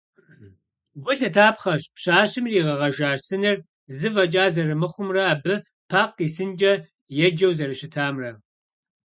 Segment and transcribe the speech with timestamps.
[1.03, 3.57] Гу лъытапхъэщ, пщащэм иригъэгъэжа сыныр
[3.97, 5.55] зы фӏэкӏа зэрымыхъумрэ абы
[5.89, 6.73] «Пакъ и сынкӏэ»
[7.27, 8.31] еджэу зэрыщытамрэ.